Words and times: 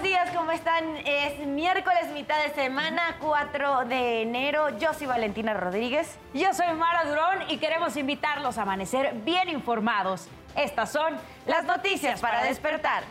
buenos 0.00 0.16
días, 0.16 0.36
¿cómo 0.36 0.52
están? 0.52 0.84
Es 1.04 1.44
miércoles, 1.44 2.06
mitad 2.14 2.40
de 2.44 2.50
semana, 2.50 3.16
4 3.20 3.86
de 3.86 4.22
enero. 4.22 4.78
Yo 4.78 4.94
soy 4.94 5.08
Valentina 5.08 5.54
Rodríguez. 5.54 6.16
Yo 6.34 6.54
soy 6.54 6.72
Mara 6.74 7.04
Durón 7.04 7.50
y 7.50 7.56
queremos 7.56 7.96
invitarlos 7.96 8.58
a 8.58 8.62
amanecer 8.62 9.12
bien 9.24 9.48
informados. 9.48 10.28
Estas 10.54 10.92
son 10.92 11.16
las 11.46 11.64
noticias 11.64 12.20
para 12.20 12.44
despertar. 12.44 13.02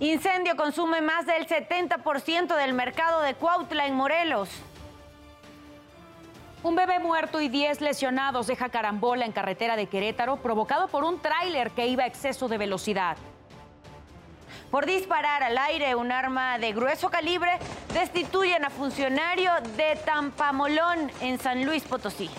Incendio 0.00 0.56
consume 0.56 1.00
más 1.00 1.26
del 1.26 1.48
70% 1.48 2.54
del 2.54 2.72
mercado 2.72 3.20
de 3.20 3.34
Cuautla 3.34 3.84
en 3.84 3.94
Morelos. 3.94 4.48
Un 6.62 6.76
bebé 6.76 7.00
muerto 7.00 7.40
y 7.40 7.48
10 7.48 7.80
lesionados 7.80 8.46
deja 8.46 8.68
carambola 8.68 9.24
en 9.24 9.32
carretera 9.32 9.74
de 9.74 9.86
Querétaro 9.86 10.36
provocado 10.36 10.86
por 10.86 11.02
un 11.02 11.20
tráiler 11.20 11.72
que 11.72 11.88
iba 11.88 12.04
a 12.04 12.06
exceso 12.06 12.46
de 12.46 12.58
velocidad. 12.58 13.16
Por 14.70 14.86
disparar 14.86 15.42
al 15.42 15.58
aire 15.58 15.96
un 15.96 16.12
arma 16.12 16.58
de 16.58 16.72
grueso 16.72 17.10
calibre, 17.10 17.50
destituyen 17.92 18.64
a 18.64 18.70
funcionario 18.70 19.50
de 19.76 19.96
Tampamolón 20.04 21.10
en 21.20 21.40
San 21.40 21.64
Luis 21.64 21.82
Potosí. 21.82 22.30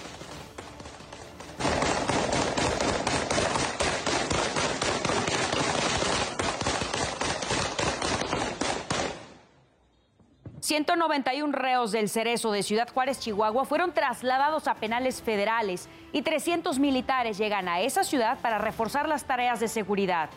191 10.69 11.51
reos 11.51 11.91
del 11.91 12.09
Cerezo 12.09 12.51
de 12.51 12.61
Ciudad 12.61 12.87
Juárez, 12.93 13.19
Chihuahua, 13.19 13.65
fueron 13.65 13.91
trasladados 13.91 14.67
a 14.67 14.75
penales 14.75 15.19
federales 15.19 15.89
y 16.11 16.21
300 16.21 16.77
militares 16.77 17.39
llegan 17.39 17.67
a 17.67 17.81
esa 17.81 18.03
ciudad 18.03 18.37
para 18.37 18.59
reforzar 18.59 19.09
las 19.09 19.25
tareas 19.25 19.59
de 19.59 19.67
seguridad. 19.67 20.29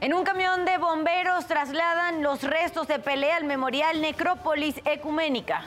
En 0.00 0.14
un 0.14 0.22
camión 0.22 0.64
de 0.64 0.78
bomberos 0.78 1.48
trasladan 1.48 2.22
los 2.22 2.44
restos 2.44 2.86
de 2.86 3.00
pelea 3.00 3.38
al 3.38 3.44
Memorial 3.44 4.00
Necrópolis 4.00 4.80
Ecuménica. 4.84 5.64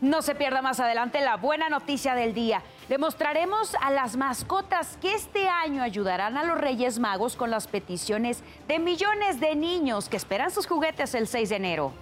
No 0.00 0.22
se 0.22 0.36
pierda 0.36 0.62
más 0.62 0.78
adelante 0.78 1.20
la 1.20 1.36
buena 1.36 1.68
noticia 1.68 2.14
del 2.14 2.32
día. 2.32 2.62
Le 2.88 2.98
mostraremos 2.98 3.74
a 3.80 3.90
las 3.90 4.16
mascotas 4.16 4.98
que 5.00 5.14
este 5.14 5.48
año 5.48 5.82
ayudarán 5.82 6.36
a 6.36 6.44
los 6.44 6.58
Reyes 6.58 6.98
Magos 6.98 7.34
con 7.34 7.50
las 7.50 7.66
peticiones 7.66 8.42
de 8.68 8.78
millones 8.78 9.40
de 9.40 9.54
niños 9.54 10.10
que 10.10 10.18
esperan 10.18 10.50
sus 10.50 10.66
juguetes 10.66 11.14
el 11.14 11.26
6 11.26 11.48
de 11.48 11.56
enero. 11.56 11.92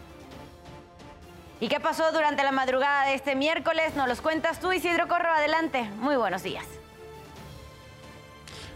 ¿Y 1.60 1.68
qué 1.68 1.78
pasó 1.78 2.10
durante 2.10 2.42
la 2.42 2.50
madrugada 2.50 3.06
de 3.06 3.14
este 3.14 3.36
miércoles? 3.36 3.94
Nos 3.94 4.08
los 4.08 4.20
cuentas 4.20 4.58
tú, 4.58 4.72
Isidro 4.72 5.06
Corro. 5.06 5.30
Adelante. 5.30 5.84
Muy 6.00 6.16
buenos 6.16 6.42
días. 6.42 6.66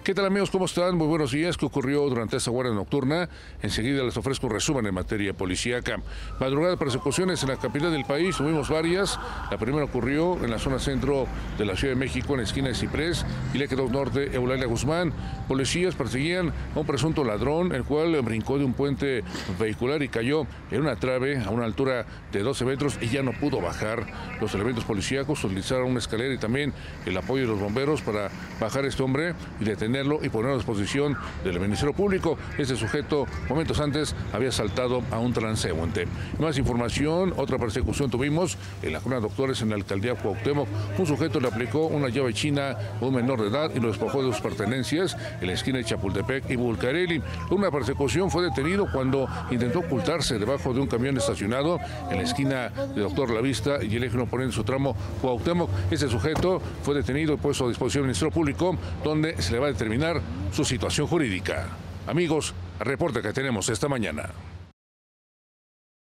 ¿Qué 0.07 0.15
tal 0.15 0.27
amigos? 0.27 0.53
¿Cómo 0.53 0.67
están? 0.67 0.97
Muy 0.97 1.09
buenos 1.09 1.33
días. 1.33 1.57
¿Qué 1.57 1.67
ocurrió 1.67 2.09
durante 2.09 2.37
esta 2.37 2.53
guardia 2.53 2.73
nocturna? 2.73 3.29
Enseguida 3.61 4.05
les 4.05 4.17
ofrezco 4.17 4.47
un 4.47 4.53
resumen 4.53 4.87
en 4.87 4.95
materia 4.95 5.35
policíaca. 5.35 6.01
Madrugada 6.39 6.75
de 6.75 6.77
persecuciones 6.77 7.43
en 7.43 7.49
la 7.49 7.57
capital 7.57 7.91
del 7.91 8.05
país, 8.05 8.37
tuvimos 8.37 8.69
varias. 8.69 9.19
La 9.51 9.59
primera 9.59 9.83
ocurrió 9.83 10.37
en 10.45 10.53
la 10.53 10.61
zona 10.61 10.79
centro 10.79 11.27
de 11.59 11.65
la 11.65 11.75
Ciudad 11.75 11.95
de 11.95 11.99
México, 11.99 12.35
en 12.35 12.39
la 12.39 12.45
esquina 12.45 12.69
de 12.69 12.77
Ciprés 12.77 13.27
y 13.53 13.59
le 13.59 13.67
quedó 13.67 13.89
norte, 13.89 14.33
Eulalia 14.33 14.67
Guzmán. 14.67 15.13
Policías 15.49 15.97
perseguían 15.97 16.53
a 16.77 16.79
un 16.79 16.87
presunto 16.87 17.25
ladrón, 17.25 17.75
el 17.75 17.83
cual 17.83 18.23
brincó 18.23 18.59
de 18.59 18.65
un 18.65 18.75
puente 18.75 19.25
vehicular 19.59 20.05
y 20.05 20.09
cayó 20.09 20.47
en 20.71 20.83
una 20.83 20.95
trave 20.95 21.43
a 21.45 21.51
una 21.51 21.65
altura 21.65 22.07
de 22.31 22.45
12 22.45 22.65
metros 22.65 22.97
y 23.01 23.09
ya 23.09 23.25
no 23.25 23.33
pudo 23.33 23.61
bajar. 23.61 24.07
Los 24.41 24.55
elementos 24.55 24.85
policíacos 24.85 25.43
utilizaron 25.43 25.91
una 25.91 25.99
escalera 25.99 26.33
y 26.33 26.39
también 26.39 26.73
el 27.07 27.17
apoyo 27.17 27.43
de 27.43 27.49
los 27.49 27.59
bomberos 27.59 28.03
para 28.03 28.31
bajar 28.61 28.85
a 28.85 28.87
este 28.87 29.03
hombre 29.03 29.35
y 29.59 29.65
detener 29.65 29.96
y 29.97 30.29
ponerlo 30.29 30.53
a 30.53 30.57
disposición 30.57 31.17
del 31.43 31.59
Ministerio 31.59 31.95
Público. 31.95 32.37
Este 32.59 32.77
sujeto, 32.77 33.27
momentos 33.49 33.81
antes, 33.81 34.15
había 34.33 34.53
saltado 34.53 35.03
a 35.11 35.19
un 35.19 35.33
transeúnte. 35.33 36.07
Más 36.39 36.59
información, 36.59 37.33
otra 37.37 37.57
persecución 37.57 38.11
tuvimos 38.11 38.59
en 38.83 38.93
la 38.93 39.01
Junta 39.01 39.17
de 39.17 39.23
Doctores 39.23 39.63
en 39.63 39.71
la 39.71 39.77
alcaldía 39.77 40.15
Cuauhtémoc. 40.15 40.69
Un 40.99 41.07
sujeto 41.07 41.41
le 41.41 41.49
aplicó 41.49 41.87
una 41.87 42.11
llave 42.11 42.35
china 42.35 42.77
a 43.01 43.05
un 43.05 43.15
menor 43.15 43.41
de 43.41 43.49
edad 43.49 43.71
y 43.75 43.81
lo 43.81 43.89
despojó 43.89 44.23
de 44.23 44.33
sus 44.33 44.43
pertenencias 44.43 45.17
en 45.41 45.47
la 45.47 45.55
esquina 45.55 45.79
de 45.79 45.85
Chapultepec 45.85 46.51
y 46.51 46.57
Bulcareli. 46.57 47.23
Una 47.51 47.71
persecución 47.71 48.31
fue 48.31 48.43
detenido 48.43 48.89
cuando 48.93 49.27
intentó 49.51 49.79
ocultarse 49.79 50.39
debajo 50.39 50.75
de 50.75 50.81
un 50.81 50.89
camión 50.89 51.17
estacionado 51.17 51.79
en 52.11 52.19
la 52.19 52.23
esquina 52.23 52.69
de 52.69 53.01
Doctor 53.01 53.31
La 53.31 53.41
Vista 53.41 53.83
y 53.83 53.97
el 53.97 54.05
eje 54.05 54.19
oponente 54.19 54.55
su 54.55 54.63
tramo 54.63 54.95
Cuauhtémoc. 55.23 55.71
Ese 55.91 56.09
sujeto 56.09 56.61
fue 56.83 56.95
detenido 56.95 57.33
y 57.33 57.37
puesto 57.39 57.65
a 57.65 57.69
disposición 57.69 58.03
del 58.03 58.09
Ministerio 58.09 58.33
Público, 58.33 58.77
donde 59.03 59.41
se 59.41 59.53
le 59.53 59.59
va 59.59 59.69
a 59.69 59.71
detener 59.71 59.86
determinar 59.87 60.21
su 60.53 60.65
situación 60.65 61.07
jurídica. 61.07 61.69
Amigos, 62.09 62.55
reporte 62.81 63.23
que 63.23 63.33
tenemos 63.33 63.69
esta 63.69 63.89
mañana. 63.89 64.31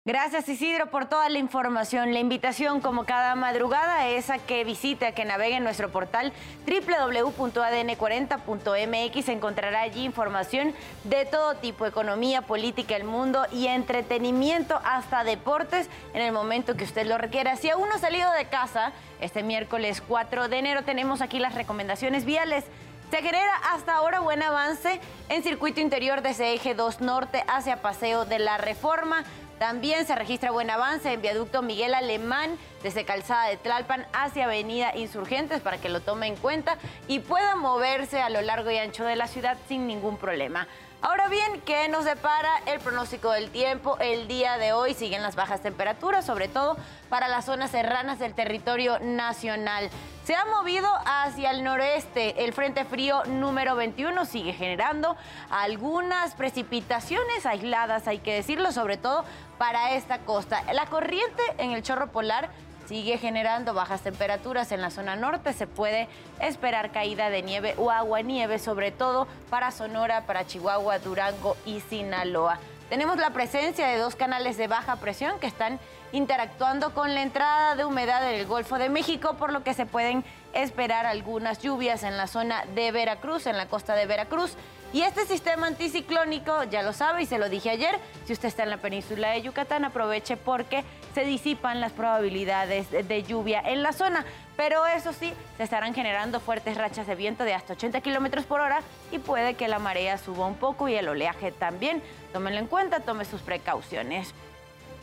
Gracias 0.07 0.47
Isidro 0.49 0.91
por 0.91 1.07
toda 1.07 1.27
la 1.29 1.39
información. 1.39 2.13
La 2.13 2.19
invitación 2.19 2.79
como 2.79 3.05
cada 3.05 3.33
madrugada 3.33 4.07
es 4.07 4.29
a 4.29 4.37
que 4.37 4.63
visite, 4.63 5.07
a 5.07 5.13
que 5.13 5.25
navegue 5.25 5.55
en 5.55 5.63
nuestro 5.63 5.89
portal 5.89 6.31
www.adn40.mx. 6.67 9.29
Encontrará 9.29 9.81
allí 9.81 10.05
información 10.05 10.75
de 11.05 11.25
todo 11.25 11.55
tipo, 11.55 11.87
economía, 11.87 12.43
política, 12.43 12.95
el 12.95 13.03
mundo 13.03 13.47
y 13.51 13.65
entretenimiento, 13.65 14.79
hasta 14.83 15.23
deportes 15.23 15.89
en 16.13 16.21
el 16.21 16.31
momento 16.31 16.77
que 16.77 16.83
usted 16.83 17.07
lo 17.07 17.17
requiera. 17.17 17.55
Si 17.55 17.71
aún 17.71 17.89
no 17.89 17.95
ha 17.95 17.99
salido 17.99 18.31
de 18.33 18.45
casa, 18.45 18.91
este 19.21 19.41
miércoles 19.41 20.03
4 20.07 20.49
de 20.49 20.59
enero 20.59 20.83
tenemos 20.83 21.21
aquí 21.21 21.39
las 21.39 21.55
recomendaciones 21.55 22.25
viales. 22.25 22.63
Se 23.11 23.17
genera 23.17 23.55
hasta 23.71 23.95
ahora 23.95 24.19
buen 24.19 24.41
avance 24.41 24.99
en 25.29 25.43
circuito 25.43 25.79
interior 25.79 26.21
desde 26.21 26.53
eje 26.53 26.73
2 26.73 27.01
norte 27.01 27.43
hacia 27.47 27.81
Paseo 27.81 28.25
de 28.25 28.39
la 28.39 28.57
Reforma. 28.57 29.23
También 29.59 30.05
se 30.05 30.15
registra 30.15 30.51
buen 30.51 30.69
avance 30.69 31.13
en 31.13 31.21
viaducto 31.21 31.61
Miguel 31.61 31.93
Alemán 31.93 32.57
desde 32.83 33.05
Calzada 33.05 33.47
de 33.47 33.57
Tlalpan 33.57 34.05
hacia 34.11 34.45
Avenida 34.45 34.97
Insurgentes 34.97 35.61
para 35.61 35.77
que 35.77 35.87
lo 35.87 36.01
tome 36.01 36.27
en 36.27 36.35
cuenta 36.35 36.77
y 37.07 37.19
pueda 37.19 37.55
moverse 37.55 38.21
a 38.21 38.29
lo 38.29 38.41
largo 38.41 38.71
y 38.71 38.77
ancho 38.77 39.05
de 39.05 39.15
la 39.15 39.27
ciudad 39.27 39.55
sin 39.69 39.87
ningún 39.87 40.17
problema. 40.17 40.67
Ahora 41.07 41.27
bien, 41.27 41.61
¿qué 41.67 41.87
nos 41.87 42.03
depara 42.03 42.49
el 42.65 42.79
pronóstico 42.79 43.29
del 43.29 43.51
tiempo? 43.51 43.95
El 43.99 44.27
día 44.27 44.57
de 44.57 44.73
hoy 44.73 44.95
siguen 44.95 45.21
las 45.21 45.35
bajas 45.35 45.61
temperaturas, 45.61 46.25
sobre 46.25 46.47
todo 46.47 46.77
para 47.09 47.27
las 47.27 47.45
zonas 47.45 47.69
serranas 47.69 48.17
del 48.17 48.33
territorio 48.33 48.97
nacional. 48.97 49.91
Se 50.23 50.33
ha 50.33 50.45
movido 50.45 50.89
hacia 51.05 51.51
el 51.51 51.63
noreste. 51.63 52.43
El 52.43 52.53
Frente 52.53 52.85
Frío 52.85 53.23
número 53.25 53.75
21 53.75 54.25
sigue 54.25 54.53
generando 54.53 55.15
algunas 55.51 56.33
precipitaciones 56.33 57.45
aisladas, 57.45 58.07
hay 58.07 58.17
que 58.17 58.33
decirlo, 58.33 58.71
sobre 58.71 58.97
todo 58.97 59.25
para 59.59 59.91
esta 59.93 60.17
costa. 60.21 60.63
La 60.73 60.87
corriente 60.87 61.43
en 61.59 61.69
el 61.69 61.83
chorro 61.83 62.11
polar 62.11 62.49
sigue 62.87 63.17
generando 63.17 63.73
bajas 63.73 64.01
temperaturas 64.01 64.71
en 64.71 64.81
la 64.81 64.89
zona 64.91 65.15
norte. 65.15 65.53
Se 65.53 65.67
puede 65.67 66.07
esperar 66.39 66.91
caída 66.91 67.29
de 67.29 67.41
nieve 67.41 67.75
o 67.77 67.91
agua 67.91 68.21
nieve, 68.21 68.59
sobre 68.59 68.91
todo 68.91 69.27
para 69.49 69.71
Sonora, 69.71 70.25
para 70.25 70.45
Chihuahua, 70.45 70.99
Durango 70.99 71.57
y 71.65 71.81
Sinaloa. 71.81 72.59
Tenemos 72.89 73.17
la 73.17 73.31
presencia 73.31 73.87
de 73.87 73.97
dos 73.97 74.15
canales 74.15 74.57
de 74.57 74.67
baja 74.67 74.97
presión 74.97 75.39
que 75.39 75.47
están 75.47 75.79
interactuando 76.11 76.93
con 76.93 77.15
la 77.15 77.23
entrada 77.23 77.75
de 77.75 77.83
humedad 77.83 78.27
en 78.29 78.39
el 78.39 78.45
Golfo 78.45 78.77
de 78.77 78.89
México, 78.89 79.33
por 79.37 79.51
lo 79.51 79.63
que 79.63 79.73
se 79.73 79.87
pueden 79.87 80.23
esperar 80.53 81.07
algunas 81.07 81.61
lluvias 81.61 82.03
en 82.03 82.15
la 82.15 82.27
zona 82.27 82.63
de 82.75 82.91
Veracruz, 82.91 83.47
en 83.47 83.57
la 83.57 83.65
costa 83.67 83.95
de 83.95 84.05
Veracruz 84.05 84.55
Y 84.95 85.01
este 85.01 85.25
sistema 85.25 85.67
anticiclónico, 85.67 86.63
ya 86.63 86.81
lo 86.81 86.93
sabe 86.93 87.23
y 87.23 87.25
se 87.25 87.37
lo 87.37 87.49
dije 87.49 87.69
ayer, 87.69 87.99
si 88.23 88.31
usted 88.31 88.47
está 88.47 88.63
en 88.63 88.69
la 88.69 88.77
península 88.77 89.31
de 89.31 89.41
Yucatán, 89.41 89.83
aproveche 89.83 90.37
porque 90.37 90.85
se 91.13 91.25
disipan 91.25 91.81
las 91.81 91.91
probabilidades 91.91 92.89
de 92.89 93.23
lluvia 93.23 93.59
en 93.59 93.83
la 93.83 93.91
zona. 93.91 94.23
Pero 94.55 94.85
eso 94.85 95.11
sí, 95.11 95.33
se 95.57 95.63
estarán 95.63 95.93
generando 95.93 96.39
fuertes 96.39 96.77
rachas 96.77 97.07
de 97.07 97.15
viento 97.15 97.43
de 97.43 97.53
hasta 97.53 97.73
80 97.73 97.99
kilómetros 97.99 98.45
por 98.45 98.61
hora 98.61 98.79
y 99.11 99.19
puede 99.19 99.55
que 99.55 99.67
la 99.67 99.79
marea 99.79 100.17
suba 100.17 100.47
un 100.47 100.55
poco 100.55 100.87
y 100.87 100.95
el 100.95 101.09
oleaje 101.09 101.51
también. 101.51 102.01
Tómenlo 102.31 102.59
en 102.59 102.67
cuenta, 102.67 103.01
tome 103.01 103.25
sus 103.25 103.41
precauciones. 103.41 104.33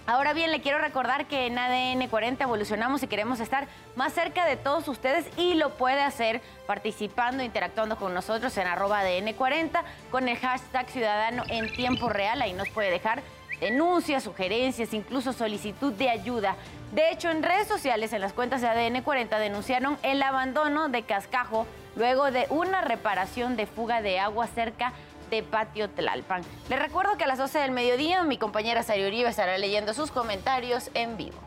Ahora 0.05 0.33
bien, 0.33 0.51
le 0.51 0.61
quiero 0.61 0.79
recordar 0.79 1.27
que 1.27 1.47
en 1.47 1.57
ADN 1.57 2.09
40 2.09 2.43
evolucionamos 2.43 3.05
y 3.05 3.07
queremos 3.07 3.39
estar 3.39 3.69
más 3.95 4.13
cerca 4.13 4.45
de 4.47 4.57
todos 4.57 4.89
ustedes 4.89 5.27
y 5.37 5.55
lo 5.55 5.75
puede 5.75 6.03
hacer 6.03 6.41
participando, 6.67 7.45
interactuando 7.45 7.97
con 7.97 8.13
nosotros 8.13 8.57
en 8.57 8.67
arroba 8.67 9.01
ADN 9.01 9.33
40 9.35 9.85
con 10.11 10.29
el 10.29 10.37
hashtag 10.39 10.89
ciudadano 10.91 11.45
en 11.49 11.73
tiempo 11.73 12.09
real. 12.09 12.43
Ahí 12.43 12.53
nos 12.53 12.69
puede 12.71 12.91
dejar 12.91 13.23
denuncias, 13.61 14.25
sugerencias, 14.25 14.93
incluso 14.93 15.33
solicitud 15.33 15.93
de 15.93 16.11
ayuda. 16.11 16.57
De 16.91 17.11
hecho, 17.11 17.31
en 17.31 17.45
redes 17.45 17.69
sociales, 17.69 18.13
en 18.13 18.21
las 18.21 18.33
cuentas 18.33 18.61
de 18.61 18.69
ADN 18.69 19.03
40, 19.03 19.39
denunciaron 19.39 19.97
el 20.03 20.21
abandono 20.21 20.89
de 20.89 21.05
Cascajo 21.05 21.65
luego 21.95 22.33
de 22.33 22.47
una 22.51 22.81
reparación 22.81 23.55
de 23.55 23.67
fuga 23.67 24.03
de 24.03 24.19
agua 24.19 24.49
cerca 24.49 24.89
de 24.89 24.93
Patio 25.41 25.89
Tlalpan. 25.89 26.43
Les 26.69 26.79
recuerdo 26.79 27.17
que 27.17 27.25
a 27.25 27.29
las 27.29 27.39
12 27.39 27.61
del 27.61 27.71
mediodía 27.71 28.23
mi 28.25 28.37
compañera 28.37 28.83
Sari 28.83 29.07
Uribe 29.07 29.31
estará 29.31 29.57
leyendo 29.57 29.95
sus 29.95 30.11
comentarios 30.11 30.91
en 30.93 31.17
vivo. 31.17 31.39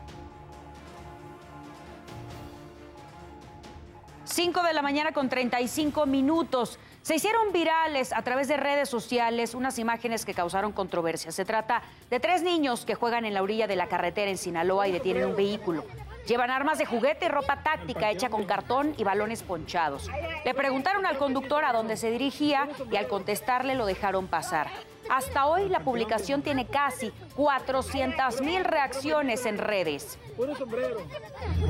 5 4.24 4.62
de 4.64 4.72
la 4.74 4.82
mañana 4.82 5.12
con 5.12 5.28
35 5.28 6.04
minutos. 6.06 6.78
Se 7.02 7.14
hicieron 7.14 7.52
virales 7.52 8.12
a 8.12 8.22
través 8.22 8.48
de 8.48 8.56
redes 8.56 8.88
sociales 8.88 9.54
unas 9.54 9.78
imágenes 9.78 10.24
que 10.24 10.34
causaron 10.34 10.72
controversia. 10.72 11.30
Se 11.30 11.44
trata 11.44 11.82
de 12.10 12.18
tres 12.18 12.42
niños 12.42 12.84
que 12.84 12.96
juegan 12.96 13.24
en 13.24 13.32
la 13.32 13.42
orilla 13.42 13.68
de 13.68 13.76
la 13.76 13.86
carretera 13.86 14.30
en 14.30 14.36
Sinaloa 14.36 14.88
y 14.88 14.92
detienen 14.92 15.26
un 15.26 15.36
vehículo. 15.36 15.84
Llevan 16.26 16.50
armas 16.50 16.78
de 16.78 16.86
juguete 16.86 17.26
y 17.26 17.28
ropa 17.28 17.62
táctica 17.62 18.10
hecha 18.10 18.30
con 18.30 18.44
cartón 18.44 18.94
y 18.96 19.04
balones 19.04 19.42
ponchados. 19.44 20.10
Le 20.44 20.54
preguntaron 20.54 21.06
al 21.06 21.18
conductor 21.18 21.64
a 21.64 21.72
dónde 21.72 21.96
se 21.96 22.10
dirigía 22.10 22.68
y 22.90 22.96
al 22.96 23.06
contestarle 23.06 23.76
lo 23.76 23.86
dejaron 23.86 24.26
pasar. 24.26 24.68
Hasta 25.08 25.46
hoy 25.46 25.68
la 25.68 25.80
publicación 25.80 26.42
tiene 26.42 26.66
casi 26.66 27.12
400 27.36 28.40
mil 28.40 28.64
reacciones 28.64 29.46
en 29.46 29.58
redes. 29.58 30.18
Puro 30.36 30.56
sombrero. 30.56 30.98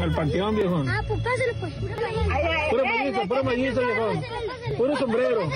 El 0.01 0.15
panteón, 0.15 0.57
viejo. 0.57 0.83
Ah, 0.89 1.03
pues 1.07 1.21
pásale, 1.21 1.53
pues. 1.61 1.75
Puro 2.71 2.83
puro. 3.29 4.13
Puro 4.79 4.97
sombrero. 4.97 5.51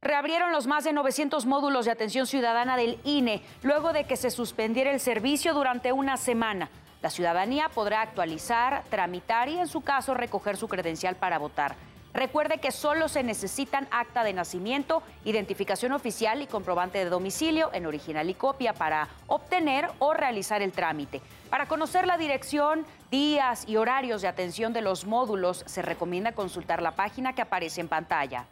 Reabrieron 0.00 0.52
los 0.52 0.66
más 0.66 0.84
de 0.84 0.94
900 0.94 1.44
módulos 1.44 1.84
de 1.84 1.90
atención 1.90 2.26
ciudadana 2.26 2.78
del 2.78 2.98
INE 3.04 3.42
luego 3.62 3.92
de 3.92 4.04
que 4.04 4.16
se 4.16 4.30
suspendiera 4.30 4.90
el 4.90 5.00
servicio 5.00 5.52
durante 5.52 5.92
una 5.92 6.16
semana. 6.16 6.70
La 7.02 7.10
ciudadanía 7.10 7.70
podrá 7.70 8.02
actualizar, 8.02 8.84
tramitar 8.90 9.48
y 9.48 9.58
en 9.58 9.68
su 9.68 9.80
caso 9.80 10.14
recoger 10.14 10.56
su 10.56 10.68
credencial 10.68 11.16
para 11.16 11.38
votar. 11.38 11.76
Recuerde 12.12 12.58
que 12.58 12.72
solo 12.72 13.08
se 13.08 13.22
necesitan 13.22 13.86
acta 13.92 14.24
de 14.24 14.32
nacimiento, 14.32 15.02
identificación 15.24 15.92
oficial 15.92 16.42
y 16.42 16.46
comprobante 16.46 16.98
de 16.98 17.04
domicilio 17.04 17.70
en 17.72 17.86
original 17.86 18.28
y 18.28 18.34
copia 18.34 18.74
para 18.74 19.08
obtener 19.28 19.88
o 20.00 20.12
realizar 20.12 20.60
el 20.60 20.72
trámite. 20.72 21.22
Para 21.50 21.66
conocer 21.66 22.06
la 22.06 22.18
dirección, 22.18 22.84
días 23.10 23.64
y 23.68 23.76
horarios 23.76 24.22
de 24.22 24.28
atención 24.28 24.72
de 24.72 24.82
los 24.82 25.06
módulos, 25.06 25.62
se 25.66 25.82
recomienda 25.82 26.32
consultar 26.32 26.82
la 26.82 26.96
página 26.96 27.32
que 27.32 27.42
aparece 27.42 27.80
en 27.80 27.88
pantalla. 27.88 28.46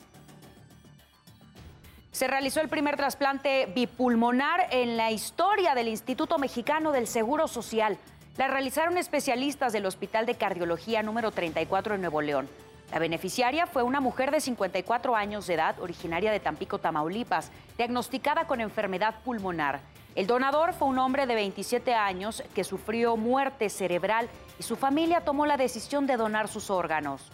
Se 2.13 2.29
realizó 2.29 2.61
el 2.61 2.69
primer 2.69 2.97
trasplante 2.97 3.67
bipulmonar 3.75 4.69
en 4.71 4.97
la 4.97 5.11
historia 5.11 5.75
del 5.75 5.89
Instituto 5.89 6.39
Mexicano 6.39 6.93
del 6.93 7.07
Seguro 7.07 7.49
Social. 7.49 7.99
La 8.39 8.47
realizaron 8.47 8.97
especialistas 8.99 9.73
del 9.73 9.85
Hospital 9.85 10.25
de 10.25 10.37
Cardiología 10.37 11.03
número 11.03 11.33
34 11.33 11.97
en 11.97 12.03
Nuevo 12.03 12.23
León. 12.23 12.49
La 12.93 13.01
beneficiaria 13.01 13.67
fue 13.67 13.83
una 13.83 14.01
mujer 14.01 14.31
de 14.31 14.41
54 14.41 15.17
años 15.17 15.49
de 15.49 15.55
edad, 15.55 15.81
originaria 15.81 16.31
de 16.31 16.39
Tampico, 16.39 16.79
Tamaulipas, 16.79 17.51
diagnosticada 17.77 18.47
con 18.47 18.61
enfermedad 18.61 19.17
pulmonar. 19.25 19.81
El 20.15 20.29
donador 20.29 20.73
fue 20.73 20.87
un 20.87 21.01
hombre 21.01 21.27
de 21.27 21.35
27 21.35 21.95
años 21.95 22.45
que 22.55 22.63
sufrió 22.63 23.17
muerte 23.17 23.69
cerebral 23.69 24.29
y 24.57 24.63
su 24.63 24.77
familia 24.77 25.23
tomó 25.23 25.45
la 25.45 25.57
decisión 25.57 26.07
de 26.07 26.17
donar 26.17 26.47
sus 26.47 26.71
órganos. 26.71 27.33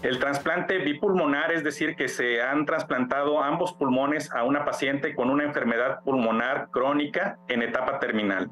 El 0.00 0.18
trasplante 0.18 0.78
bipulmonar, 0.78 1.52
es 1.52 1.62
decir, 1.62 1.94
que 1.94 2.08
se 2.08 2.40
han 2.40 2.64
trasplantado 2.64 3.42
ambos 3.42 3.74
pulmones 3.74 4.32
a 4.32 4.44
una 4.44 4.64
paciente 4.64 5.14
con 5.14 5.28
una 5.28 5.44
enfermedad 5.44 6.00
pulmonar 6.04 6.70
crónica 6.70 7.36
en 7.48 7.60
etapa 7.60 7.98
terminal. 7.98 8.50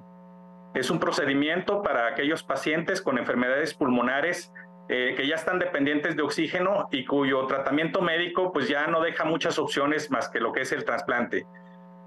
Es 0.79 0.91
un 0.91 1.01
procedimiento 1.01 1.83
para 1.83 2.07
aquellos 2.07 2.45
pacientes 2.45 3.03
con 3.03 3.19
enfermedades 3.19 3.75
pulmonares 3.75 4.53
eh, 4.89 5.15
que 5.17 5.27
ya 5.27 5.35
están 5.35 5.59
dependientes 5.59 6.15
de 6.15 6.23
oxígeno 6.23 6.89
y 6.93 7.05
cuyo 7.05 7.45
tratamiento 7.49 8.01
médico 8.01 8.53
pues 8.53 8.69
ya 8.69 8.87
no 8.87 9.01
deja 9.01 9.25
muchas 9.25 9.59
opciones 9.59 10.09
más 10.09 10.29
que 10.29 10.39
lo 10.39 10.53
que 10.53 10.61
es 10.61 10.71
el 10.71 10.85
trasplante. 10.85 11.47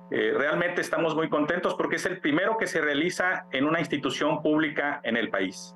Eh, 0.10 0.34
realmente 0.38 0.80
estamos 0.80 1.16
muy 1.16 1.28
contentos 1.28 1.76
porque 1.76 1.98
es 1.98 2.06
el 2.06 2.22
primero 2.22 2.58
que 2.58 2.66
se 2.66 2.80
realiza 2.80 3.46
en 3.52 3.66
una 3.66 3.82
institución 3.82 4.42
pública 4.42 5.02
en 5.04 5.18
el 5.18 5.30
país. 5.30 5.76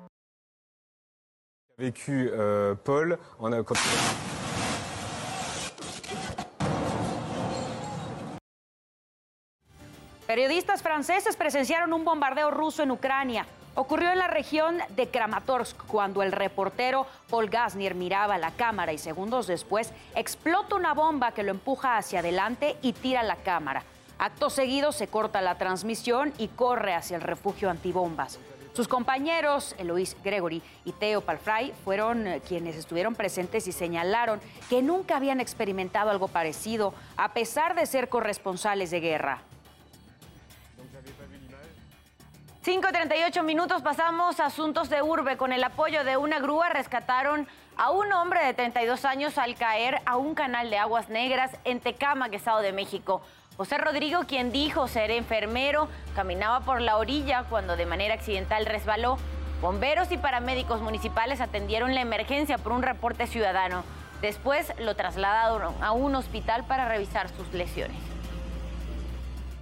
Vécu 1.76 2.12
euh, 2.12 2.76
Paul, 2.82 3.18
on 3.38 3.52
a... 3.52 4.35
Periodistas 10.26 10.82
franceses 10.82 11.36
presenciaron 11.36 11.92
un 11.92 12.04
bombardeo 12.04 12.50
ruso 12.50 12.82
en 12.82 12.90
Ucrania. 12.90 13.46
Ocurrió 13.76 14.10
en 14.10 14.18
la 14.18 14.26
región 14.26 14.78
de 14.96 15.06
Kramatorsk 15.06 15.76
cuando 15.86 16.20
el 16.20 16.32
reportero 16.32 17.06
Paul 17.30 17.48
Gasnier 17.48 17.94
miraba 17.94 18.36
la 18.36 18.50
cámara 18.50 18.92
y 18.92 18.98
segundos 18.98 19.46
después 19.46 19.92
explota 20.16 20.74
una 20.74 20.94
bomba 20.94 21.30
que 21.30 21.44
lo 21.44 21.52
empuja 21.52 21.96
hacia 21.96 22.18
adelante 22.18 22.76
y 22.82 22.92
tira 22.92 23.22
la 23.22 23.36
cámara. 23.36 23.84
Acto 24.18 24.50
seguido 24.50 24.90
se 24.90 25.06
corta 25.06 25.40
la 25.40 25.58
transmisión 25.58 26.32
y 26.38 26.48
corre 26.48 26.94
hacia 26.94 27.16
el 27.16 27.22
refugio 27.22 27.70
antibombas. 27.70 28.40
Sus 28.72 28.88
compañeros, 28.88 29.76
Eloís 29.78 30.16
Gregory 30.24 30.60
y 30.84 30.90
Theo 30.90 31.20
Palfray, 31.20 31.72
fueron 31.84 32.26
eh, 32.26 32.42
quienes 32.46 32.74
estuvieron 32.74 33.14
presentes 33.14 33.68
y 33.68 33.72
señalaron 33.72 34.40
que 34.68 34.82
nunca 34.82 35.16
habían 35.16 35.40
experimentado 35.40 36.10
algo 36.10 36.26
parecido, 36.26 36.94
a 37.16 37.32
pesar 37.32 37.76
de 37.76 37.86
ser 37.86 38.08
corresponsales 38.08 38.90
de 38.90 39.00
guerra. 39.00 39.42
5.38 42.66 43.44
minutos 43.44 43.80
pasamos 43.80 44.40
a 44.40 44.46
asuntos 44.46 44.90
de 44.90 45.00
urbe. 45.00 45.36
Con 45.36 45.52
el 45.52 45.62
apoyo 45.62 46.02
de 46.02 46.16
una 46.16 46.40
grúa 46.40 46.68
rescataron 46.68 47.46
a 47.76 47.92
un 47.92 48.12
hombre 48.12 48.44
de 48.44 48.54
32 48.54 49.04
años 49.04 49.38
al 49.38 49.54
caer 49.54 50.00
a 50.04 50.16
un 50.16 50.34
canal 50.34 50.68
de 50.68 50.76
aguas 50.76 51.08
negras 51.08 51.52
en 51.62 51.78
Tecama, 51.78 52.26
Estado 52.26 52.62
de 52.62 52.72
México. 52.72 53.22
José 53.56 53.78
Rodrigo, 53.78 54.24
quien 54.26 54.50
dijo 54.50 54.88
ser 54.88 55.12
enfermero, 55.12 55.86
caminaba 56.16 56.58
por 56.58 56.80
la 56.80 56.96
orilla 56.96 57.44
cuando 57.48 57.76
de 57.76 57.86
manera 57.86 58.14
accidental 58.14 58.66
resbaló. 58.66 59.16
Bomberos 59.60 60.10
y 60.10 60.16
paramédicos 60.16 60.80
municipales 60.80 61.40
atendieron 61.40 61.94
la 61.94 62.00
emergencia 62.00 62.58
por 62.58 62.72
un 62.72 62.82
reporte 62.82 63.28
ciudadano. 63.28 63.84
Después 64.22 64.72
lo 64.80 64.96
trasladaron 64.96 65.72
a 65.80 65.92
un 65.92 66.16
hospital 66.16 66.64
para 66.64 66.88
revisar 66.88 67.28
sus 67.28 67.52
lesiones. 67.52 68.15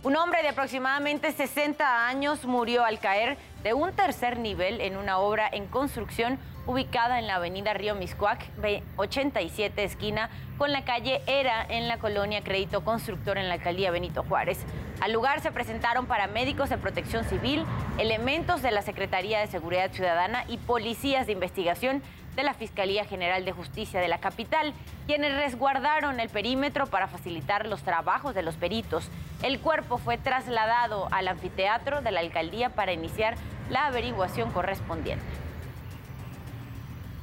Un 0.04 0.16
hombre 0.16 0.42
de 0.42 0.50
aproximadamente 0.50 1.32
60 1.32 2.06
años 2.06 2.44
murió 2.44 2.84
al 2.84 2.98
caer 2.98 3.38
de 3.62 3.72
un 3.72 3.90
tercer 3.94 4.38
nivel 4.38 4.82
en 4.82 4.98
una 4.98 5.16
obra 5.16 5.48
en 5.50 5.66
construcción 5.66 6.38
ubicada 6.66 7.18
en 7.18 7.26
la 7.26 7.36
avenida 7.36 7.72
Río 7.72 7.94
Miscuac, 7.94 8.50
87 8.96 9.82
esquina 9.82 10.28
con 10.58 10.72
la 10.72 10.84
calle 10.84 11.22
Era 11.26 11.64
en 11.66 11.88
la 11.88 11.96
colonia 11.96 12.44
Crédito 12.44 12.84
Constructor 12.84 13.38
en 13.38 13.48
la 13.48 13.54
alcaldía 13.54 13.90
Benito 13.90 14.24
Juárez. 14.24 14.58
Al 15.00 15.12
lugar 15.14 15.40
se 15.40 15.52
presentaron 15.52 16.04
paramédicos 16.04 16.68
de 16.68 16.76
protección 16.76 17.24
civil, 17.24 17.64
elementos 17.96 18.60
de 18.60 18.72
la 18.72 18.82
Secretaría 18.82 19.40
de 19.40 19.46
Seguridad 19.46 19.90
Ciudadana 19.90 20.44
y 20.48 20.58
policías 20.58 21.26
de 21.26 21.32
investigación 21.32 22.02
de 22.36 22.42
la 22.42 22.54
Fiscalía 22.54 23.04
General 23.04 23.44
de 23.44 23.52
Justicia 23.52 24.00
de 24.00 24.08
la 24.08 24.18
capital, 24.18 24.72
quienes 25.06 25.34
resguardaron 25.34 26.20
el 26.20 26.28
perímetro 26.28 26.86
para 26.86 27.08
facilitar 27.08 27.66
los 27.66 27.82
trabajos 27.82 28.34
de 28.34 28.42
los 28.42 28.56
peritos. 28.56 29.08
El 29.42 29.60
cuerpo 29.60 29.98
fue 29.98 30.18
trasladado 30.18 31.08
al 31.10 31.28
anfiteatro 31.28 32.00
de 32.02 32.10
la 32.10 32.20
alcaldía 32.20 32.70
para 32.70 32.92
iniciar 32.92 33.36
la 33.70 33.86
averiguación 33.86 34.50
correspondiente. 34.52 35.24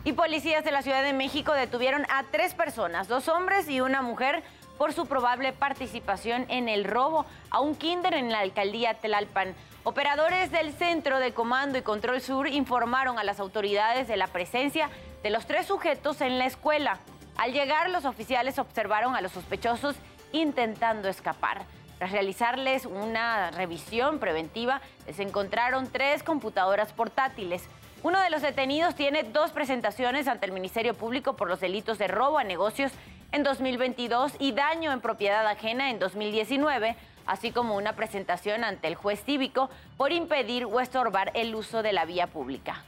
Y 0.04 0.14
policías 0.14 0.64
de 0.64 0.72
la 0.72 0.82
Ciudad 0.82 1.04
de 1.04 1.14
México 1.14 1.54
detuvieron 1.54 2.06
a 2.10 2.24
tres 2.32 2.56
personas, 2.56 3.08
dos 3.08 3.28
hombres 3.28 3.70
y 3.70 3.82
una 3.82 4.02
mujer, 4.02 4.44
por 4.82 4.94
su 4.94 5.06
probable 5.06 5.54
participación 5.54 6.48
en 6.50 6.68
el 6.68 6.86
robo 6.86 7.28
a 7.52 7.60
un 7.60 7.76
kinder 7.76 8.16
en 8.16 8.32
la 8.32 8.40
alcaldía 8.40 8.96
Tlalpan. 8.96 9.54
Operadores 9.84 10.52
del 10.52 10.74
Centro 10.74 11.18
de 11.18 11.34
Comando 11.34 11.80
y 11.80 11.82
Control 11.82 12.22
Sur 12.22 12.48
informaron 12.48 13.18
a 13.18 13.24
las 13.24 13.40
autoridades 13.40 14.08
de 14.08 14.16
la 14.16 14.28
presencia 14.28 14.92
de 15.24 15.32
los 15.32 15.48
tres 15.48 15.66
sujetos 15.66 16.22
en 16.22 16.38
la 16.38 16.46
escuela. 16.46 17.00
Al 17.36 17.52
llegar, 17.52 17.90
los 17.90 18.06
oficiales 18.06 18.60
observaron 18.60 19.16
a 19.16 19.22
los 19.22 19.32
sospechosos 19.32 19.96
intentando 20.34 21.10
escapar. 21.10 21.64
Tras 21.98 22.12
realizarles 22.12 22.86
una 22.86 23.50
revisión 23.50 24.20
preventiva, 24.20 24.82
les 25.08 25.18
encontraron 25.18 25.88
tres 25.88 26.22
computadoras 26.22 26.94
portátiles. 26.94 27.64
Uno 28.04 28.22
de 28.22 28.30
los 28.30 28.44
detenidos 28.44 28.94
tiene 28.94 29.24
dos 29.24 29.50
presentaciones 29.50 30.28
ante 30.28 30.46
el 30.46 30.52
Ministerio 30.52 30.94
Público 30.94 31.36
por 31.36 31.50
los 31.50 31.60
delitos 31.60 31.98
de 31.98 32.08
robo 32.08 32.38
a 32.38 32.44
negocios 32.44 32.92
en 33.32 33.42
2022 33.42 34.34
y 34.38 34.52
daño 34.52 34.92
en 34.92 35.02
propiedad 35.02 35.48
ajena 35.48 35.90
en 35.90 35.98
2019, 35.98 36.96
así 37.32 37.52
como 37.52 37.78
una 37.78 37.94
presentación 37.94 38.66
ante 38.66 38.90
el 38.90 38.96
juez 38.96 39.24
cívico 39.24 39.70
por 39.96 40.12
impedir 40.12 40.66
o 40.66 40.82
estorbar 40.82 41.32
el 41.34 41.56
uso 41.56 41.82
de 41.82 41.94
la 41.94 42.04
vía 42.04 42.28
pública. 42.28 42.84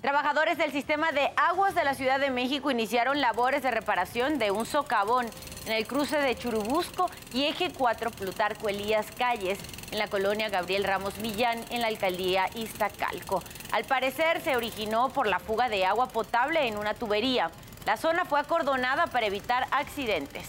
Trabajadores 0.00 0.56
del 0.56 0.72
sistema 0.72 1.12
de 1.12 1.30
aguas 1.36 1.74
de 1.74 1.84
la 1.84 1.92
Ciudad 1.92 2.18
de 2.18 2.30
México 2.30 2.70
iniciaron 2.70 3.20
labores 3.20 3.62
de 3.62 3.70
reparación 3.70 4.38
de 4.38 4.50
un 4.50 4.64
socavón 4.64 5.26
en 5.66 5.72
el 5.72 5.86
cruce 5.86 6.16
de 6.18 6.38
Churubusco 6.38 7.10
y 7.34 7.44
Eje 7.44 7.70
4 7.76 8.12
Plutarco 8.12 8.70
Elías 8.70 9.08
Calles, 9.18 9.58
en 9.90 9.98
la 9.98 10.08
colonia 10.08 10.48
Gabriel 10.48 10.84
Ramos 10.84 11.18
Millán, 11.18 11.62
en 11.68 11.82
la 11.82 11.88
alcaldía 11.88 12.48
Iztacalco. 12.54 13.42
Al 13.72 13.84
parecer 13.84 14.40
se 14.40 14.56
originó 14.56 15.10
por 15.10 15.26
la 15.26 15.38
fuga 15.38 15.68
de 15.68 15.84
agua 15.84 16.08
potable 16.08 16.66
en 16.66 16.78
una 16.78 16.94
tubería. 16.94 17.50
La 17.84 17.98
zona 17.98 18.24
fue 18.24 18.40
acordonada 18.40 19.08
para 19.08 19.26
evitar 19.26 19.66
accidentes. 19.70 20.48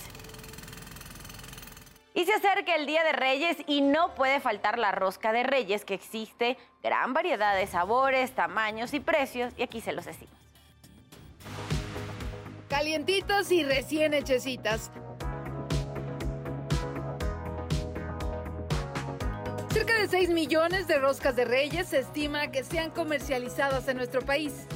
Y 2.20 2.26
se 2.26 2.34
acerca 2.34 2.76
el 2.76 2.86
Día 2.86 3.02
de 3.06 3.14
Reyes 3.14 3.56
y 3.66 3.80
no 3.80 4.14
puede 4.14 4.42
faltar 4.42 4.78
la 4.78 4.92
rosca 4.92 5.32
de 5.32 5.44
Reyes, 5.44 5.86
que 5.86 5.94
existe 5.94 6.58
gran 6.84 7.14
variedad 7.14 7.56
de 7.56 7.66
sabores, 7.66 8.36
tamaños 8.36 8.94
y 8.94 9.00
precios, 9.00 9.54
y 9.56 9.64
aquí 9.64 9.80
se 9.80 9.94
los 9.94 10.04
decimos. 10.04 10.36
Calientitas 12.68 13.50
y 13.54 13.64
recién 13.64 14.14
hechecitas. 14.14 14.92
Cerca 19.72 19.98
de 19.98 20.10
6 20.10 20.30
millones 20.32 20.88
de 20.88 21.00
roscas 21.00 21.38
de 21.38 21.46
Reyes 21.46 21.88
se 21.88 22.00
estima 22.00 22.52
que 22.52 22.66
sean 22.66 22.92
comercializadas 22.92 23.88
en 23.88 23.96
nuestro 23.96 24.22
país. 24.24 24.68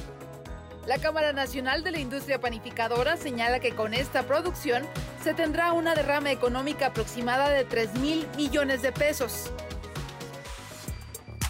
La 0.86 0.98
Cámara 0.98 1.32
Nacional 1.32 1.82
de 1.82 1.92
la 1.92 1.98
Industria 1.98 2.40
Panificadora 2.40 3.16
señala 3.16 3.58
que 3.58 3.74
con 3.74 3.94
esta 3.94 4.24
producción 4.24 4.82
se 5.22 5.32
tendrá 5.32 5.72
una 5.72 5.94
derrama 5.94 6.30
económica 6.30 6.88
aproximada 6.88 7.48
de 7.48 7.64
3 7.64 7.94
mil 8.00 8.28
millones 8.36 8.82
de 8.82 8.92
pesos. 8.92 9.50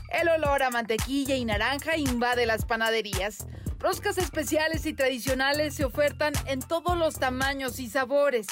El 0.08 0.28
olor 0.28 0.62
a 0.62 0.70
mantequilla 0.70 1.34
y 1.34 1.44
naranja 1.44 1.96
invade 1.96 2.46
las 2.46 2.64
panaderías. 2.64 3.46
Roscas 3.80 4.18
especiales 4.18 4.86
y 4.86 4.94
tradicionales 4.94 5.74
se 5.74 5.84
ofertan 5.84 6.32
en 6.46 6.60
todos 6.60 6.96
los 6.96 7.18
tamaños 7.18 7.80
y 7.80 7.88
sabores. 7.88 8.46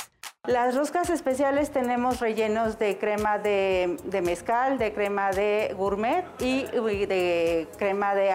Las 0.48 0.74
roscas 0.74 1.10
especiales 1.10 1.70
tenemos 1.70 2.18
rellenos 2.18 2.80
de 2.80 2.98
crema 2.98 3.38
de, 3.38 3.96
mezcal, 4.24 4.78
de 4.78 4.92
crema 4.92 5.30
de 5.30 5.72
gourmet 5.78 6.24
y 6.40 6.64
de 6.64 7.68
crema 7.78 8.16
de 8.16 8.32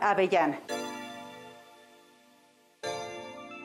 avellana. 0.00 0.60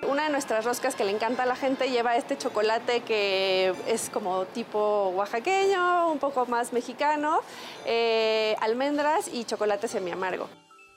Una 0.10 0.24
de 0.24 0.32
nuestras 0.32 0.66
roscas 0.66 0.96
que 0.96 1.06
le 1.06 1.12
encanta 1.12 1.44
a 1.44 1.46
la 1.46 1.56
gente 1.56 1.92
lleva 1.92 2.16
este 2.16 2.36
chocolate 2.36 3.02
que 3.02 3.76
es 3.86 4.10
como 4.10 4.46
tipo 4.46 5.10
oaxaqueño, 5.10 6.12
un 6.12 6.18
poco 6.18 6.48
más 6.48 6.74
mexicano, 6.74 7.42
eh, 7.86 8.56
almendras 8.60 9.28
y 9.32 9.46
chocolate 9.46 9.88
semi 9.88 10.10
amargo. 10.10 10.50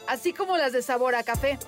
Así 0.09 0.33
como 0.33 0.57
las 0.57 0.73
de 0.73 0.81
sabor 0.81 1.14
a 1.14 1.25
café. 1.25 1.59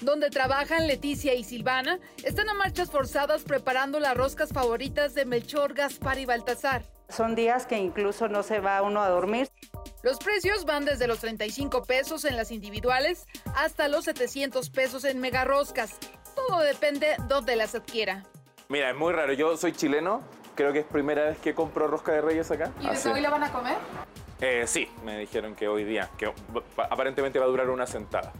Donde 0.00 0.28
trabajan 0.30 0.88
Leticia 0.88 1.34
y 1.34 1.44
Silvana, 1.44 2.00
están 2.24 2.48
a 2.48 2.54
marchas 2.54 2.90
forzadas 2.90 3.44
preparando 3.44 4.00
las 4.00 4.16
roscas 4.16 4.52
favoritas 4.52 5.14
de 5.14 5.24
Melchor, 5.24 5.72
Gaspar 5.72 6.18
y 6.18 6.26
Baltasar. 6.26 6.82
Son 7.08 7.36
días 7.36 7.66
que 7.66 7.78
incluso 7.78 8.26
no 8.26 8.42
se 8.42 8.58
va 8.58 8.82
uno 8.82 9.02
a 9.02 9.08
dormir. 9.08 9.48
Los 10.06 10.18
precios 10.18 10.64
van 10.66 10.84
desde 10.84 11.08
los 11.08 11.18
35 11.18 11.82
pesos 11.82 12.24
en 12.24 12.36
las 12.36 12.52
individuales 12.52 13.26
hasta 13.56 13.88
los 13.88 14.04
700 14.04 14.70
pesos 14.70 15.02
en 15.02 15.18
megarroscas. 15.18 15.98
Todo 16.36 16.60
depende 16.60 17.16
dónde 17.26 17.56
las 17.56 17.74
adquiera. 17.74 18.22
Mira, 18.68 18.90
es 18.90 18.96
muy 18.96 19.12
raro. 19.12 19.32
Yo 19.32 19.56
soy 19.56 19.72
chileno. 19.72 20.22
Creo 20.54 20.72
que 20.72 20.78
es 20.78 20.86
primera 20.86 21.24
vez 21.24 21.38
que 21.38 21.56
compro 21.56 21.88
rosca 21.88 22.12
de 22.12 22.20
reyes 22.20 22.48
acá. 22.52 22.70
¿Y 22.80 22.86
desde 22.86 23.10
hoy 23.10 23.20
la 23.20 23.30
van 23.30 23.42
a 23.42 23.52
comer? 23.52 23.78
Eh, 24.40 24.62
sí, 24.68 24.88
me 25.04 25.18
dijeron 25.18 25.56
que 25.56 25.66
hoy 25.66 25.82
día, 25.82 26.08
que 26.16 26.32
aparentemente 26.88 27.40
va 27.40 27.46
a 27.46 27.48
durar 27.48 27.68
una 27.68 27.88
sentada. 27.88 28.32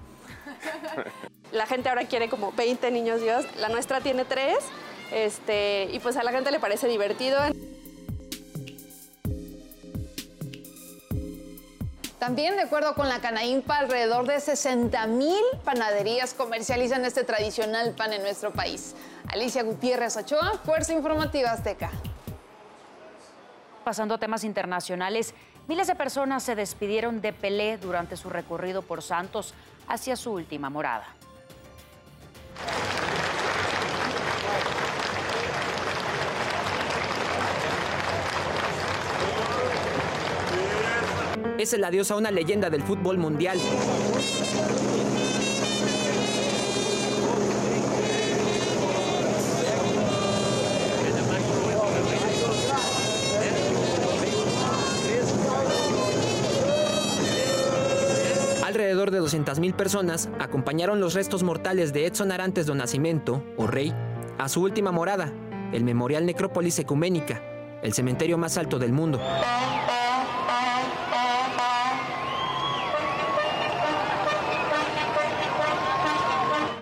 La 1.50 1.66
gente 1.66 1.88
ahora 1.88 2.04
quiere 2.04 2.28
como 2.28 2.52
20 2.52 2.92
niños 2.92 3.20
Dios. 3.20 3.44
La 3.56 3.70
nuestra 3.70 4.00
tiene 4.00 4.24
3. 4.24 4.56
Este, 5.10 5.88
y 5.90 5.98
pues 5.98 6.16
a 6.16 6.22
la 6.22 6.30
gente 6.30 6.52
le 6.52 6.60
parece 6.60 6.86
divertido. 6.86 7.40
También, 12.26 12.56
de 12.56 12.62
acuerdo 12.62 12.96
con 12.96 13.08
la 13.08 13.20
Canaimpa, 13.20 13.78
alrededor 13.78 14.26
de 14.26 14.40
60 14.40 15.06
mil 15.06 15.44
panaderías 15.62 16.34
comercializan 16.34 17.04
este 17.04 17.22
tradicional 17.22 17.92
pan 17.92 18.12
en 18.12 18.22
nuestro 18.22 18.50
país. 18.50 18.96
Alicia 19.28 19.62
Gutiérrez 19.62 20.16
Ochoa, 20.16 20.58
Fuerza 20.64 20.92
Informativa 20.92 21.52
Azteca. 21.52 21.88
Pasando 23.84 24.16
a 24.16 24.18
temas 24.18 24.42
internacionales, 24.42 25.34
miles 25.68 25.86
de 25.86 25.94
personas 25.94 26.42
se 26.42 26.56
despidieron 26.56 27.20
de 27.20 27.32
Pelé 27.32 27.78
durante 27.78 28.16
su 28.16 28.28
recorrido 28.28 28.82
por 28.82 29.02
Santos 29.02 29.54
hacia 29.86 30.16
su 30.16 30.32
última 30.32 30.68
morada. 30.68 31.06
Es 41.58 41.72
el 41.72 41.82
adiós 41.84 42.10
a 42.10 42.16
una 42.16 42.30
leyenda 42.30 42.68
del 42.68 42.82
fútbol 42.82 43.16
mundial. 43.16 43.58
Alrededor 58.64 59.10
de 59.10 59.22
200.000 59.22 59.74
personas 59.74 60.28
acompañaron 60.38 61.00
los 61.00 61.14
restos 61.14 61.42
mortales 61.42 61.94
de 61.94 62.06
Edson 62.06 62.32
Arantes 62.32 62.66
do 62.66 62.74
Nascimento, 62.74 63.42
o 63.56 63.66
Rey, 63.66 63.94
a 64.36 64.50
su 64.50 64.60
última 64.60 64.92
morada, 64.92 65.32
el 65.72 65.84
Memorial 65.84 66.26
Necrópolis 66.26 66.78
Ecuménica, 66.78 67.40
el 67.82 67.94
cementerio 67.94 68.36
más 68.36 68.58
alto 68.58 68.78
del 68.78 68.92
mundo. 68.92 69.18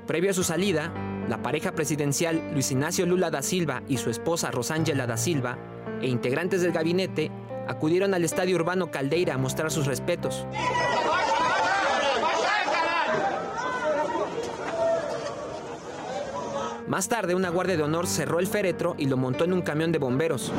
Previo 0.06 0.32
a 0.32 0.34
su 0.34 0.44
salida, 0.44 0.92
la 1.30 1.42
pareja 1.42 1.72
presidencial 1.72 2.50
Luis 2.52 2.70
Ignacio 2.70 3.06
Lula 3.06 3.30
da 3.30 3.40
Silva 3.40 3.82
y 3.88 3.96
su 3.96 4.10
esposa 4.10 4.50
Rosángela 4.50 5.06
da 5.06 5.16
Silva 5.16 5.56
e 6.02 6.08
integrantes 6.08 6.60
del 6.60 6.72
gabinete 6.72 7.30
acudieron 7.66 8.12
al 8.12 8.22
estadio 8.22 8.56
urbano 8.56 8.90
Caldeira 8.90 9.34
a 9.34 9.38
mostrar 9.38 9.70
sus 9.70 9.86
respetos. 9.86 10.46
Más 16.86 17.08
tarde, 17.08 17.34
una 17.34 17.48
guardia 17.48 17.78
de 17.78 17.82
honor 17.82 18.06
cerró 18.06 18.40
el 18.40 18.46
féretro 18.46 18.94
y 18.98 19.06
lo 19.06 19.16
montó 19.16 19.44
en 19.44 19.54
un 19.54 19.62
camión 19.62 19.90
de 19.90 19.98
bomberos. 19.98 20.52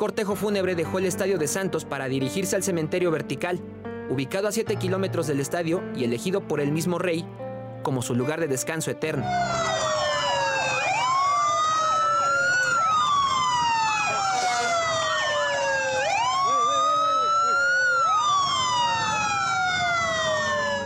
Cortejo 0.00 0.34
fúnebre 0.34 0.74
dejó 0.74 0.98
el 0.98 1.04
estadio 1.04 1.36
de 1.36 1.46
Santos 1.46 1.84
para 1.84 2.08
dirigirse 2.08 2.56
al 2.56 2.62
cementerio 2.62 3.10
vertical, 3.10 3.60
ubicado 4.08 4.48
a 4.48 4.52
7 4.52 4.76
kilómetros 4.76 5.26
del 5.26 5.40
estadio 5.40 5.82
y 5.94 6.04
elegido 6.04 6.40
por 6.40 6.62
el 6.62 6.72
mismo 6.72 6.98
rey 6.98 7.22
como 7.82 8.00
su 8.00 8.14
lugar 8.14 8.40
de 8.40 8.48
descanso 8.48 8.90
eterno. 8.90 9.26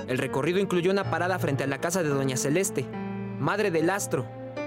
El 0.09 0.19
recorrido 0.19 0.59
incluyó 0.59 0.91
una 0.91 1.09
parada 1.09 1.39
frente 1.39 1.63
a 1.63 1.69
la 1.69 1.79
casa 1.79 2.03
de 2.03 2.09
Doña 2.09 2.37
Celeste, 2.37 2.85
madre 3.39 3.71
del 3.71 3.91
astro, 3.91 4.27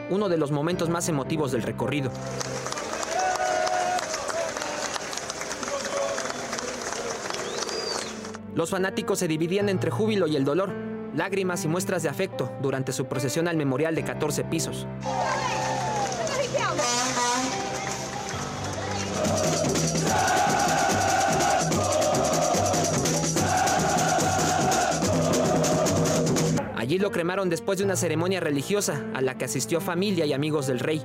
uno 0.09 0.29
de 0.29 0.37
los 0.37 0.51
momentos 0.51 0.87
más 0.87 1.09
emotivos 1.09 1.51
del 1.51 1.63
recorrido. 1.63 2.11
Los 8.57 8.71
fanáticos 8.71 9.19
se 9.19 9.27
dividían 9.27 9.69
entre 9.69 9.91
júbilo 9.91 10.25
y 10.25 10.35
el 10.35 10.43
dolor. 10.43 10.73
lágrimas 11.13 11.63
y 11.63 11.67
muestras 11.67 12.01
de 12.01 12.09
afecto 12.09 12.51
durante 12.59 12.91
su 12.91 13.05
procesión 13.05 13.47
al 13.47 13.55
memorial 13.55 13.93
de 13.93 14.03
14 14.03 14.43
pisos. 14.45 14.87
Allí 26.75 26.97
lo 26.97 27.11
cremaron 27.11 27.49
después 27.49 27.77
de 27.77 27.85
una 27.85 27.95
ceremonia 27.95 28.39
religiosa 28.39 29.05
a 29.13 29.21
la 29.21 29.37
que 29.37 29.45
asistió 29.45 29.81
familia 29.81 30.25
y 30.25 30.33
amigos 30.33 30.65
del 30.65 30.79
rey. 30.79 31.03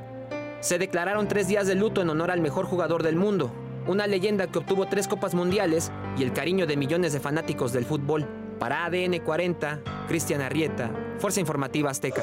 Se 0.60 0.78
declararon 0.78 1.28
tres 1.28 1.48
días 1.48 1.66
de 1.66 1.74
luto 1.74 2.00
en 2.00 2.08
honor 2.08 2.30
al 2.30 2.40
mejor 2.40 2.64
jugador 2.64 3.02
del 3.02 3.16
mundo, 3.16 3.52
una 3.86 4.06
leyenda 4.06 4.46
que 4.46 4.58
obtuvo 4.58 4.88
tres 4.88 5.06
copas 5.06 5.34
mundiales 5.34 5.92
y 6.16 6.22
el 6.22 6.32
cariño 6.32 6.66
de 6.66 6.76
millones 6.76 7.12
de 7.12 7.20
fanáticos 7.20 7.72
del 7.72 7.84
fútbol. 7.84 8.28
Para 8.58 8.84
ADN 8.84 9.18
40, 9.24 9.80
Cristian 10.06 10.40
Arrieta, 10.40 10.90
Fuerza 11.18 11.40
Informativa 11.40 11.90
Azteca. 11.90 12.22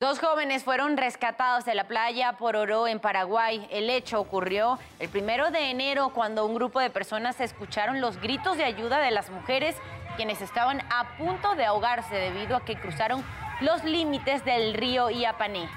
Dos 0.00 0.20
jóvenes 0.20 0.62
fueron 0.64 0.96
rescatados 0.96 1.64
de 1.64 1.74
la 1.74 1.88
playa 1.88 2.36
Pororó 2.38 2.86
en 2.86 3.00
Paraguay. 3.00 3.66
El 3.70 3.90
hecho 3.90 4.20
ocurrió 4.20 4.78
el 5.00 5.08
primero 5.08 5.50
de 5.50 5.70
enero 5.70 6.10
cuando 6.14 6.46
un 6.46 6.54
grupo 6.54 6.80
de 6.80 6.90
personas 6.90 7.40
escucharon 7.40 8.00
los 8.00 8.20
gritos 8.20 8.56
de 8.56 8.64
ayuda 8.64 9.00
de 9.00 9.10
las 9.10 9.30
mujeres 9.30 9.74
quienes 10.16 10.40
estaban 10.40 10.80
a 10.90 11.16
punto 11.16 11.54
de 11.54 11.64
ahogarse 11.64 12.14
debido 12.14 12.56
a 12.56 12.64
que 12.64 12.76
cruzaron 12.76 13.24
los 13.60 13.84
límites 13.84 14.44
del 14.44 14.74
río 14.74 15.10
Iapané. 15.10 15.68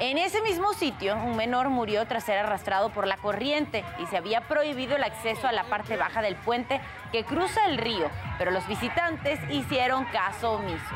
En 0.00 0.16
ese 0.16 0.40
mismo 0.40 0.72
sitio, 0.72 1.14
un 1.14 1.36
menor 1.36 1.68
murió 1.68 2.06
tras 2.06 2.24
ser 2.24 2.38
arrastrado 2.38 2.88
por 2.88 3.06
la 3.06 3.18
corriente 3.18 3.84
y 3.98 4.06
se 4.06 4.16
había 4.16 4.40
prohibido 4.40 4.96
el 4.96 5.04
acceso 5.04 5.46
a 5.46 5.52
la 5.52 5.64
parte 5.64 5.98
baja 5.98 6.22
del 6.22 6.36
puente 6.36 6.80
que 7.12 7.24
cruza 7.24 7.66
el 7.66 7.76
río, 7.76 8.10
pero 8.38 8.50
los 8.50 8.66
visitantes 8.66 9.38
hicieron 9.50 10.06
caso 10.06 10.52
omiso. 10.52 10.94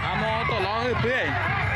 A 0.00 0.42
otro 0.44 0.60
lado. 0.60 1.67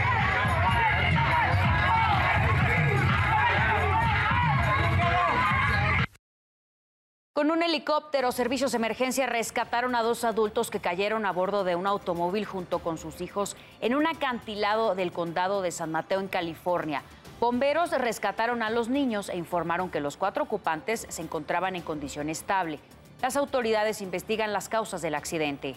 Con 7.35 7.51
un 7.51 7.63
helicóptero, 7.63 8.31
servicios 8.31 8.73
de 8.73 8.77
emergencia 8.77 9.25
rescataron 9.25 9.95
a 9.95 10.03
dos 10.03 10.23
adultos 10.23 10.71
que 10.71 10.81
cayeron 10.81 11.25
a 11.25 11.33
bordo 11.33 11.65
de 11.65 11.77
un 11.77 11.87
automóvil 11.87 12.45
junto 12.45 12.81
con 12.81 12.99
sus 12.99 13.23
hijos 13.23 13.57
en 13.81 13.95
un 13.95 14.07
acantilado 14.07 14.95
del 14.95 15.13
condado 15.13 15.63
de 15.63 15.71
San 15.71 15.91
Mateo, 15.91 16.21
en 16.21 16.29
California. 16.29 17.03
Bomberos 17.41 17.91
rescataron 17.93 18.63
a 18.63 18.69
los 18.69 18.91
niños 18.91 19.31
e 19.31 19.39
informaron 19.39 19.91
que 19.91 20.01
los 20.01 20.19
cuatro 20.19 20.45
ocupantes 20.45 21.07
se 21.09 21.23
encontraban 21.23 21.75
en 21.75 21.81
condición 21.81 22.29
estable. 22.29 22.81
Las 23.23 23.37
autoridades 23.37 24.03
investigan 24.03 24.53
las 24.53 24.69
causas 24.69 25.01
del 25.01 25.15
accidente. 25.15 25.75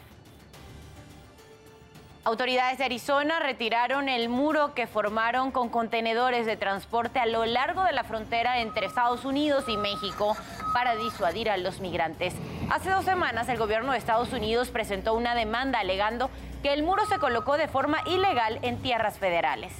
Autoridades 2.27 2.79
de 2.79 2.86
Arizona 2.86 3.39
retiraron 3.39 4.10
el 4.10 4.29
muro 4.29 4.74
que 4.74 4.88
formaron 4.88 5.51
con 5.51 5.70
contenedores 5.70 6.48
de 6.48 6.58
transporte 6.58 7.20
a 7.20 7.27
lo 7.27 7.46
largo 7.46 7.84
de 7.84 7.91
la 7.91 8.03
frontera 8.03 8.62
entre 8.62 8.88
Estados 8.88 9.25
Unidos 9.25 9.65
y 9.67 9.77
México 9.77 10.36
para 10.74 10.96
disuadir 10.96 11.51
a 11.51 11.58
los 11.58 11.82
migrantes. 11.82 12.34
Hace 12.72 12.89
dos 12.89 13.05
semanas 13.05 13.48
el 13.48 13.60
gobierno 13.60 13.91
de 13.91 14.00
Estados 14.00 14.34
Unidos 14.34 14.70
presentó 14.70 15.13
una 15.13 15.36
demanda 15.36 15.79
alegando 15.79 16.32
que 16.63 16.74
el 16.74 16.82
muro 16.82 17.05
se 17.05 17.20
colocó 17.20 17.58
de 17.58 17.67
forma 17.67 18.00
ilegal 18.08 18.58
en 18.63 18.82
tierras 18.82 19.20
federales. 19.20 19.72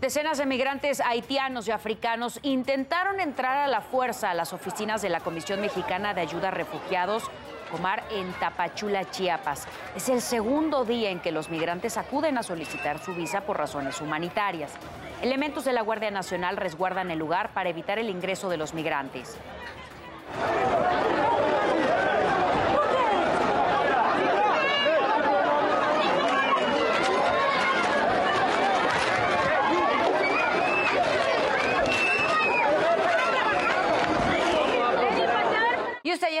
Decenas 0.00 0.38
de 0.38 0.46
migrantes 0.46 1.00
haitianos 1.00 1.66
y 1.66 1.72
africanos 1.72 2.38
intentaron 2.42 3.18
entrar 3.18 3.58
a 3.58 3.66
la 3.66 3.80
fuerza 3.80 4.30
a 4.30 4.34
las 4.34 4.52
oficinas 4.52 5.02
de 5.02 5.08
la 5.08 5.18
Comisión 5.18 5.60
Mexicana 5.60 6.14
de 6.14 6.20
Ayuda 6.20 6.48
a 6.48 6.52
Refugiados 6.52 7.24
Comar 7.70 8.02
en 8.10 8.32
Tapachula, 8.34 9.08
Chiapas. 9.10 9.66
Es 9.94 10.08
el 10.08 10.20
segundo 10.20 10.84
día 10.84 11.10
en 11.10 11.20
que 11.20 11.32
los 11.32 11.50
migrantes 11.50 11.96
acuden 11.96 12.36
a 12.36 12.42
solicitar 12.42 12.98
su 12.98 13.14
visa 13.14 13.42
por 13.42 13.58
razones 13.58 14.00
humanitarias. 14.00 14.72
Elementos 15.22 15.64
de 15.64 15.72
la 15.72 15.82
Guardia 15.82 16.10
Nacional 16.10 16.56
resguardan 16.56 17.10
el 17.10 17.18
lugar 17.18 17.50
para 17.52 17.70
evitar 17.70 17.98
el 17.98 18.10
ingreso 18.10 18.48
de 18.48 18.56
los 18.56 18.74
migrantes. 18.74 19.36
Y 36.02 36.12
usted 36.12 36.28
ya 36.32 36.40